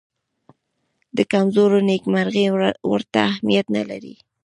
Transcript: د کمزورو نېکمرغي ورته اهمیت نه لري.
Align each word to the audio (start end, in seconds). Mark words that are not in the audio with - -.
د 1.17 1.19
کمزورو 1.31 1.79
نېکمرغي 1.89 2.45
ورته 2.91 3.17
اهمیت 3.31 3.65
نه 3.75 3.83
لري. 3.89 4.15